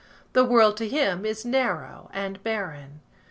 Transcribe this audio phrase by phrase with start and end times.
[0.33, 3.01] The world to him is narrow and barren.